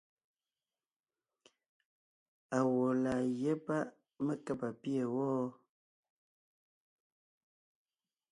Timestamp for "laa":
3.03-3.21